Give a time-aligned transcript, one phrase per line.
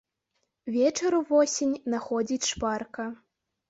[0.77, 3.03] Вечар увосень находзіць шпарка.